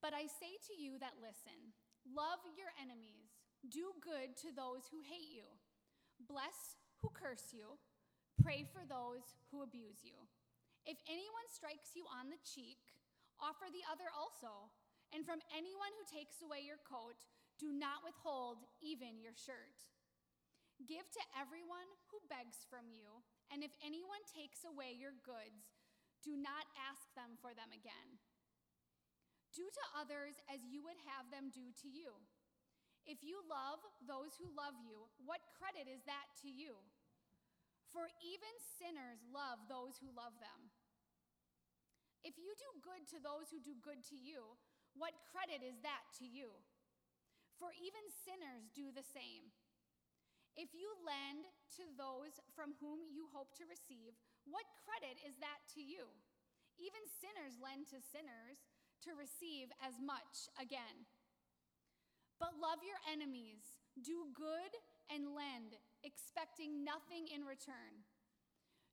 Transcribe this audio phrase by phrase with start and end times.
[0.00, 1.76] But I say to you that listen
[2.08, 3.36] love your enemies,
[3.68, 5.46] do good to those who hate you,
[6.24, 7.76] bless who curse you,
[8.40, 10.16] pray for those who abuse you.
[10.88, 12.80] If anyone strikes you on the cheek,
[13.36, 14.72] offer the other also.
[15.10, 17.18] And from anyone who takes away your coat,
[17.58, 19.84] do not withhold even your shirt.
[20.88, 23.20] Give to everyone who begs from you,
[23.52, 25.76] and if anyone takes away your goods,
[26.24, 27.36] do not ask them.
[29.50, 32.14] Do to others as you would have them do to you.
[33.08, 36.78] If you love those who love you, what credit is that to you?
[37.90, 40.70] For even sinners love those who love them.
[42.22, 44.54] If you do good to those who do good to you,
[44.94, 46.54] what credit is that to you?
[47.58, 49.50] For even sinners do the same.
[50.54, 51.48] If you lend
[51.80, 54.14] to those from whom you hope to receive,
[54.46, 56.10] what credit is that to you?
[56.78, 58.62] Even sinners lend to sinners
[59.04, 61.08] to receive as much again.
[62.40, 63.60] But love your enemies,
[64.00, 64.72] do good
[65.12, 68.00] and lend, expecting nothing in return.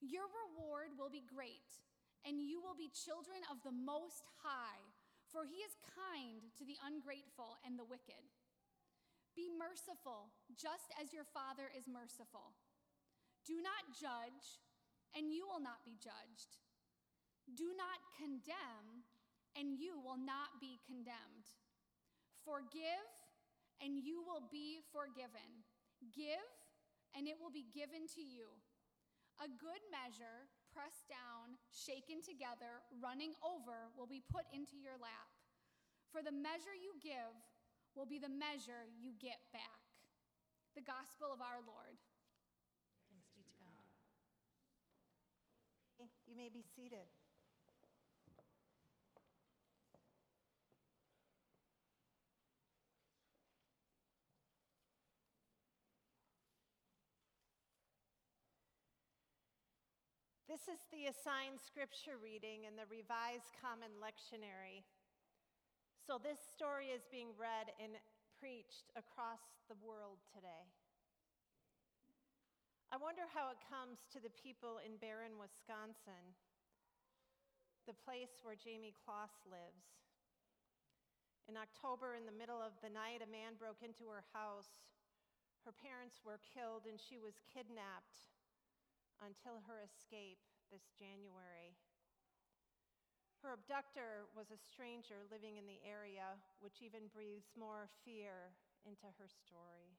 [0.04, 1.80] Your reward will be great,
[2.28, 4.84] and you will be children of the Most High,
[5.32, 8.22] for he is kind to the ungrateful and the wicked.
[9.38, 12.58] Be merciful, just as your Father is merciful.
[13.46, 14.60] Do not judge,
[15.16, 16.60] and you will not be judged.
[17.56, 19.08] Do not condemn,
[19.58, 21.50] and you will not be condemned.
[22.46, 23.10] Forgive,
[23.82, 25.66] and you will be forgiven.
[26.14, 26.46] Give,
[27.18, 28.54] and it will be given to you.
[29.42, 35.30] A good measure, pressed down, shaken together, running over, will be put into your lap.
[36.14, 37.34] For the measure you give
[37.98, 39.82] will be the measure you get back.
[40.78, 41.98] The gospel of our Lord.
[43.10, 43.86] Thanks be to God.
[46.30, 47.10] You may be seated.
[60.58, 64.82] This is the assigned scripture reading in the Revised Common Lectionary.
[66.02, 67.94] So, this story is being read and
[68.42, 70.66] preached across the world today.
[72.90, 76.34] I wonder how it comes to the people in Barron, Wisconsin,
[77.86, 80.10] the place where Jayme Closs lives.
[81.46, 84.90] In October, in the middle of the night, a man broke into her house.
[85.70, 88.26] Her parents were killed, and she was kidnapped
[89.22, 90.40] until her escape
[90.72, 91.78] this January.
[93.46, 99.08] Her abductor was a stranger living in the area, which even breathes more fear into
[99.18, 99.94] her story.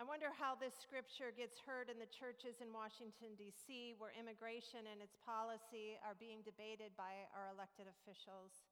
[0.00, 4.88] I wonder how this scripture gets heard in the churches in Washington, D.C., where immigration
[4.88, 8.64] and its policy are being debated by our elected officials.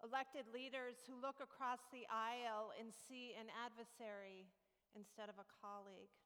[0.00, 4.48] Elected leaders who look across the aisle and see an adversary
[4.96, 6.16] instead of a colleague.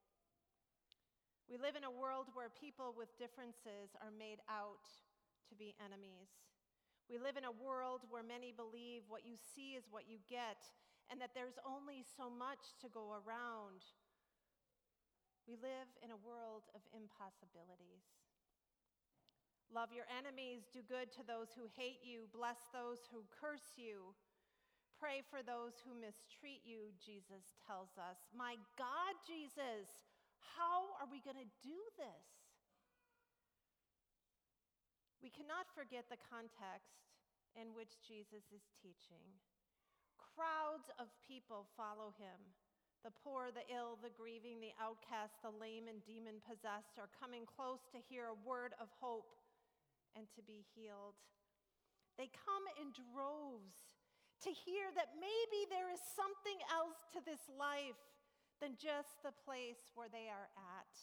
[1.51, 4.87] We live in a world where people with differences are made out
[5.51, 6.31] to be enemies.
[7.11, 10.65] We live in a world where many believe what you see is what you get,
[11.11, 13.85] and that there's only so much to go around.
[15.45, 18.07] We live in a world of impossibilities.
[19.73, 24.13] Love your enemies, do good to those who hate you, bless those who curse you.
[25.01, 28.21] Pray for those who mistreat you, Jesus tells us.
[28.31, 29.89] My God, Jesus,
[30.57, 32.27] how are we going to do this?
[35.23, 36.99] We cannot forget the context
[37.55, 39.23] in which Jesus is teaching.
[40.19, 42.41] Crowds of people follow him.
[43.07, 47.47] The poor, the ill, the grieving, the outcast, the lame, and demon possessed are coming
[47.47, 49.35] close to hear a word of hope
[50.15, 51.19] and to be healed.
[52.19, 54.03] They come in droves
[54.47, 57.99] to hear that maybe there is something else to this life
[58.63, 60.95] than just the place where they are at.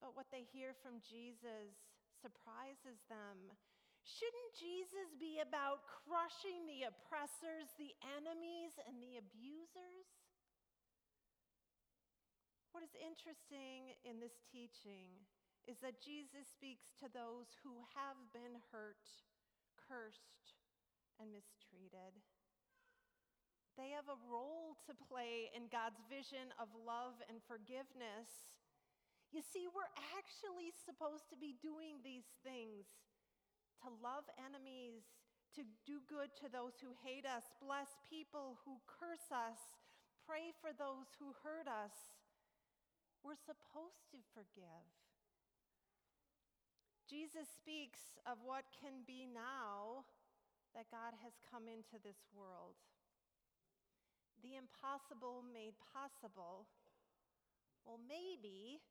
[0.00, 1.76] But what they hear from Jesus
[2.16, 3.52] surprises them.
[4.08, 10.08] Shouldn't Jesus be about crushing the oppressors, the enemies, and the abusers?
[12.72, 15.12] What is interesting in this teaching
[15.68, 19.04] is that Jesus speaks to those who have been hurt,
[19.76, 20.56] cursed,
[21.20, 22.16] and mistreated.
[23.78, 28.58] They have a role to play in God's vision of love and forgiveness.
[29.30, 32.90] You see, we're actually supposed to be doing these things
[33.86, 35.06] to love enemies,
[35.54, 39.78] to do good to those who hate us, bless people who curse us,
[40.26, 41.94] pray for those who hurt us.
[43.22, 44.90] We're supposed to forgive.
[47.06, 50.02] Jesus speaks of what can be now
[50.74, 52.76] that God has come into this world.
[54.42, 56.70] The impossible made possible.
[57.82, 58.84] Well, maybe,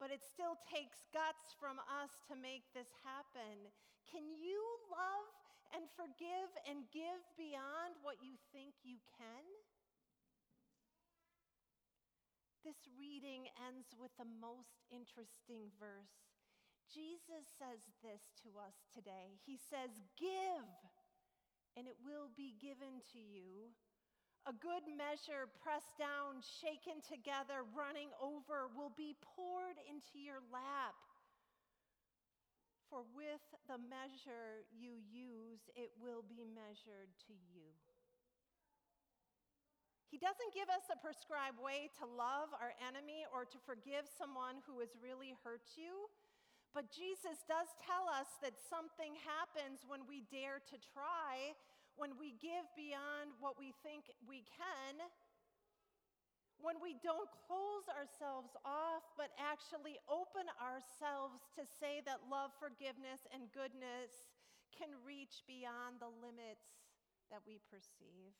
[0.00, 3.68] but it still takes guts from us to make this happen.
[4.08, 5.28] Can you love
[5.76, 9.44] and forgive and give beyond what you think you can?
[12.62, 16.30] This reading ends with the most interesting verse.
[16.86, 19.34] Jesus says this to us today.
[19.42, 20.70] He says, Give,
[21.74, 23.74] and it will be given to you.
[24.42, 30.98] A good measure, pressed down, shaken together, running over, will be poured into your lap.
[32.90, 37.70] For with the measure you use, it will be measured to you.
[40.10, 44.60] He doesn't give us a prescribed way to love our enemy or to forgive someone
[44.68, 46.10] who has really hurt you.
[46.76, 51.56] But Jesus does tell us that something happens when we dare to try,
[51.96, 55.00] when we give beyond what we think we can,
[56.62, 63.26] when we don't close ourselves off, but actually open ourselves to say that love, forgiveness,
[63.34, 64.30] and goodness
[64.70, 66.86] can reach beyond the limits
[67.34, 68.32] that we perceive.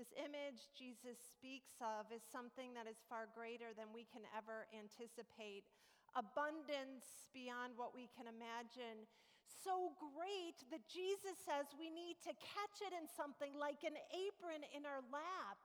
[0.00, 4.64] This image Jesus speaks of is something that is far greater than we can ever
[4.72, 5.68] anticipate
[6.16, 9.06] abundance beyond what we can imagine.
[9.50, 14.62] So great that Jesus says we need to catch it in something like an apron
[14.70, 15.58] in our lap.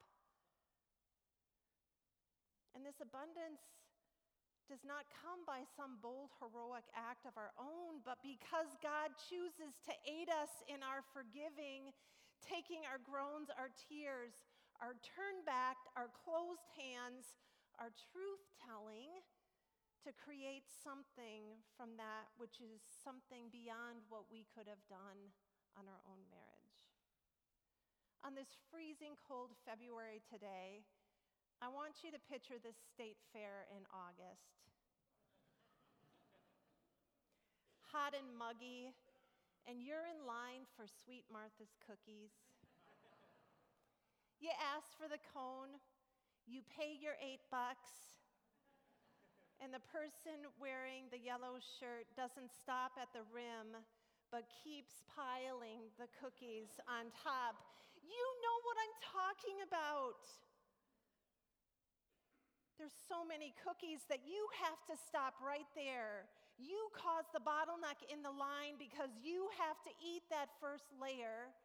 [2.73, 3.63] And this abundance
[4.67, 9.77] does not come by some bold, heroic act of our own, but because God chooses
[9.85, 11.93] to aid us in our forgiving,
[12.41, 14.33] taking our groans, our tears,
[14.81, 17.37] our turn back, our closed hands,
[17.77, 19.13] our truth telling
[20.06, 25.34] to create something from that which is something beyond what we could have done
[25.74, 26.78] on our own marriage.
[28.22, 30.86] On this freezing cold February today,
[31.57, 34.69] I want you to picture this state fair in August.
[37.90, 38.94] Hot and muggy,
[39.66, 42.38] and you're in line for Sweet Martha's cookies.
[44.38, 45.81] You ask for the cone,
[46.46, 48.14] you pay your eight bucks,
[49.63, 53.78] and the person wearing the yellow shirt doesn't stop at the rim,
[54.31, 57.56] but keeps piling the cookies on top.
[58.04, 60.22] You know what I'm talking about.
[62.75, 66.28] There's so many cookies that you have to stop right there.
[66.60, 71.56] You cause the bottleneck in the line because you have to eat that first layer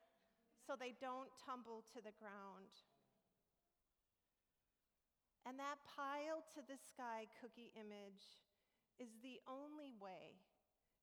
[0.67, 2.71] so they don't tumble to the ground.
[5.49, 8.41] And that pile to the sky cookie image
[9.01, 10.37] is the only way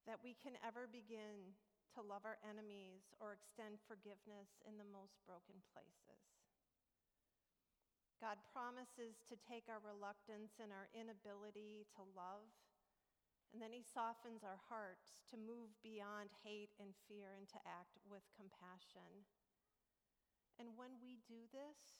[0.06, 1.58] that we can ever begin
[1.98, 6.22] to love our enemies or extend forgiveness in the most broken places.
[8.22, 12.50] God promises to take our reluctance and our inability to love,
[13.54, 17.98] and then He softens our hearts to move beyond hate and fear and to act
[18.06, 19.26] with compassion.
[20.58, 21.97] And when we do this,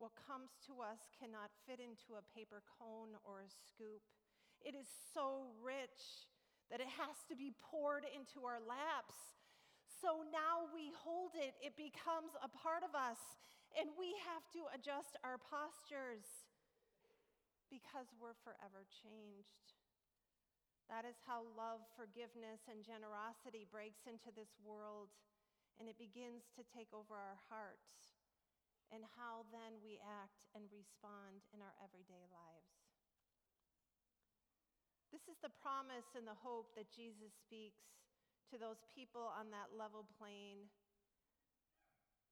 [0.00, 4.00] what comes to us cannot fit into a paper cone or a scoop.
[4.64, 6.24] It is so rich
[6.72, 9.36] that it has to be poured into our laps.
[10.00, 13.20] So now we hold it, it becomes a part of us,
[13.76, 16.24] and we have to adjust our postures
[17.68, 19.76] because we're forever changed.
[20.88, 25.12] That is how love, forgiveness, and generosity breaks into this world,
[25.76, 28.09] and it begins to take over our hearts
[29.20, 32.72] how then we act and respond in our everyday lives.
[35.12, 37.84] This is the promise and the hope that Jesus speaks
[38.48, 40.72] to those people on that level plain.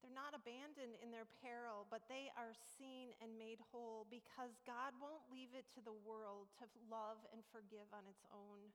[0.00, 4.96] They're not abandoned in their peril, but they are seen and made whole because God
[4.96, 8.72] won't leave it to the world to love and forgive on its own.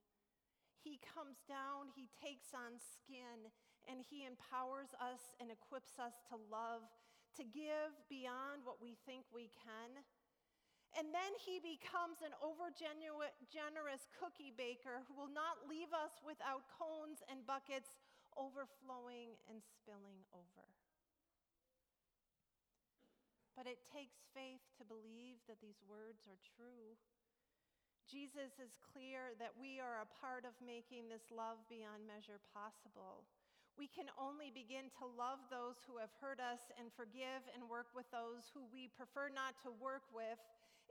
[0.83, 3.47] He comes down, He takes on skin,
[3.87, 6.83] and He empowers us and equips us to love
[7.37, 10.01] to give beyond what we think we can.
[10.93, 16.69] And then he becomes an over generous cookie baker who will not leave us without
[16.69, 17.97] cones and buckets
[18.37, 20.65] overflowing and spilling over.
[23.57, 26.97] But it takes faith to believe that these words are true.
[28.09, 33.25] Jesus is clear that we are a part of making this love beyond measure possible.
[33.73, 37.89] We can only begin to love those who have hurt us and forgive and work
[37.97, 40.37] with those who we prefer not to work with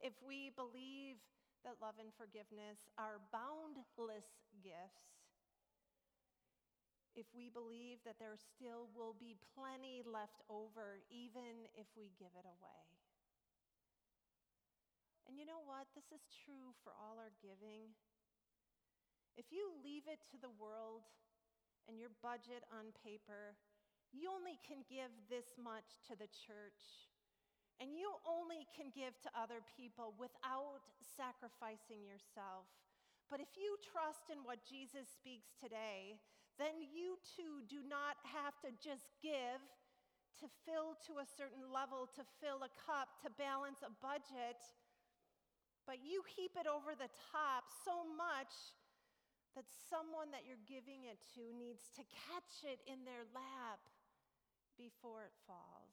[0.02, 1.22] if we believe
[1.62, 4.26] that love and forgiveness are boundless
[4.66, 5.12] gifts
[7.12, 12.32] if we believe that there still will be plenty left over, even if we give
[12.32, 12.82] it away.
[15.28, 15.88] And you know what?
[15.92, 17.92] This is true for all our giving.
[19.36, 21.04] If you leave it to the world
[21.88, 23.58] and your budget on paper,
[24.12, 27.10] you only can give this much to the church.
[27.80, 32.68] And you only can give to other people without sacrificing yourself.
[33.26, 36.20] But if you trust in what Jesus speaks today,
[36.60, 39.64] then you too do not have to just give
[40.38, 44.60] to fill to a certain level, to fill a cup, to balance a budget,
[45.86, 48.52] but you heap it over the top so much
[49.54, 53.80] that someone that you're giving it to needs to catch it in their lap
[54.80, 55.92] before it falls.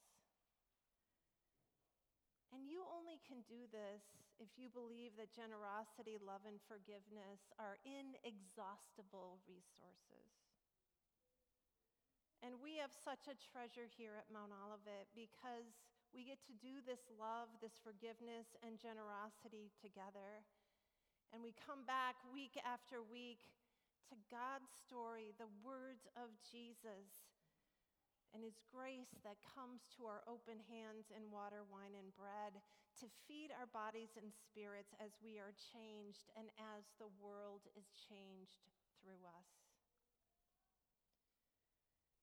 [2.49, 4.01] And you only can do this
[4.41, 10.33] if you believe that generosity, love, and forgiveness are inexhaustible resources.
[12.39, 15.75] And we have such a treasure here at Mount Olivet because
[16.15, 20.41] we get to do this love, this forgiveness, and generosity together.
[21.29, 23.45] And we come back week after week
[24.09, 27.29] to God's story, the words of Jesus,
[28.33, 32.57] and His grace that comes to our open hands in water, wine, and bread
[33.01, 37.89] to feed our bodies and spirits as we are changed and as the world is
[38.09, 38.65] changed
[39.01, 39.49] through us.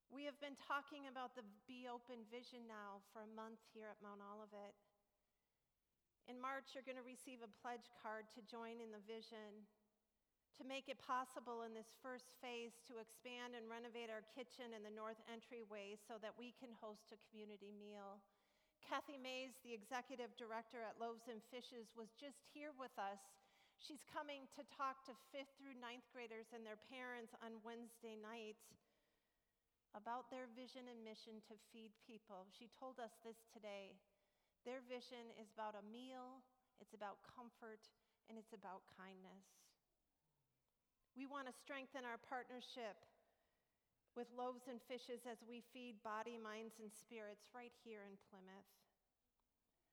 [0.07, 3.99] We have been talking about the Be Open vision now for a month here at
[3.99, 4.79] Mount Olivet.
[6.47, 9.67] March, you're going to receive a pledge card to join in the vision,
[10.55, 14.87] to make it possible in this first phase to expand and renovate our kitchen in
[14.87, 18.23] the north entryway so that we can host a community meal.
[18.79, 23.19] Kathy Mays, the executive director at Loaves and Fishes, was just here with us.
[23.83, 28.63] She's coming to talk to fifth through ninth graders and their parents on Wednesday night
[29.99, 32.47] about their vision and mission to feed people.
[32.55, 33.99] She told us this today.
[34.67, 36.43] Their vision is about a meal,
[36.83, 37.87] it's about comfort,
[38.27, 39.47] and it's about kindness.
[41.15, 42.99] We want to strengthen our partnership
[44.19, 48.67] with loaves and fishes as we feed body, minds, and spirits right here in Plymouth.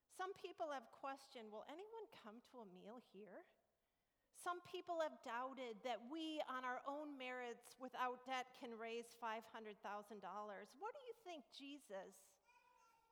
[0.09, 3.45] Some people have questioned will anyone come to a meal here?
[4.33, 9.39] Some people have doubted that we, on our own merits, without debt, can raise $500,000.
[10.81, 12.32] What do you think Jesus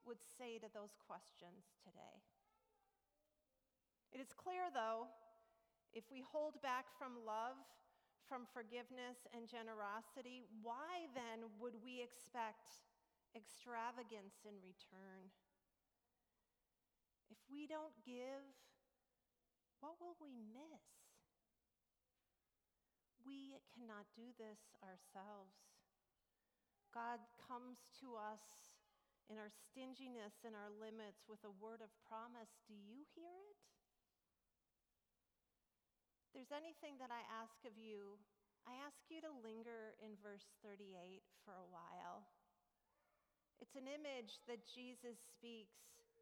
[0.05, 2.21] would say to those questions today?
[4.11, 5.07] It is clear, though,
[5.93, 7.59] if we hold back from love,
[8.27, 12.79] from forgiveness and generosity, why then would we expect
[13.35, 15.31] extravagance in return?
[17.31, 18.43] If we don't give,
[19.79, 20.83] what will we miss?
[23.23, 25.55] We cannot do this ourselves.
[26.91, 28.70] God comes to us
[29.29, 32.49] in our stinginess and our limits with a word of promise.
[32.65, 33.59] Do you hear it?
[36.31, 38.15] There's anything that I ask of you,
[38.63, 42.23] I ask you to linger in verse 38 for a while.
[43.59, 45.75] It's an image that Jesus speaks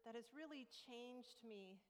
[0.04, 1.80] that has really changed me.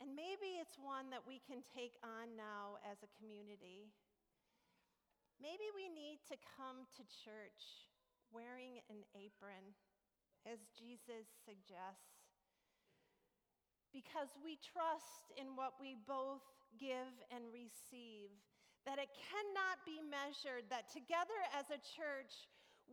[0.00, 3.88] And maybe it's one that we can take on now as a community.
[5.40, 7.88] Maybe we need to come to church
[8.32, 9.76] wearing an apron,
[10.46, 12.22] as Jesus suggests,
[13.92, 16.44] because we trust in what we both
[16.78, 18.30] give and receive,
[18.86, 22.46] that it cannot be measured, that together as a church,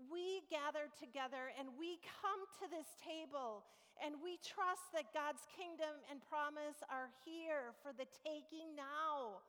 [0.09, 3.61] we gather together and we come to this table
[4.01, 9.45] and we trust that God's kingdom and promise are here for the taking now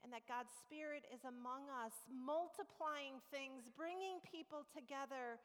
[0.00, 5.36] and that God's Spirit is among us, multiplying things, bringing people together,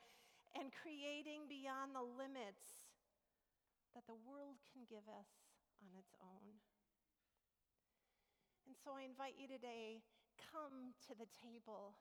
[0.54, 2.86] and creating beyond the limits
[3.98, 5.30] that the world can give us
[5.82, 6.58] on its own.
[8.66, 10.02] And so I invite you today
[10.54, 11.98] come to the table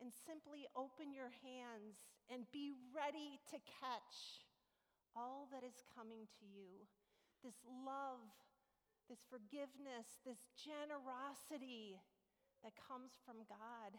[0.00, 4.44] and simply open your hands and be ready to catch
[5.14, 6.88] all that is coming to you
[7.44, 8.22] this love
[9.12, 12.00] this forgiveness, this generosity
[12.64, 13.98] that comes from God.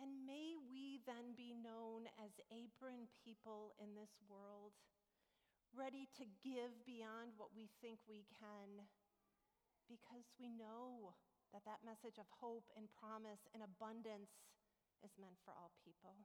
[0.00, 4.72] And may we then be known as apron people in this world,
[5.72, 8.88] ready to give beyond what we think we can,
[9.88, 11.14] because we know
[11.52, 14.32] that that message of hope and promise and abundance
[15.04, 16.24] is meant for all people.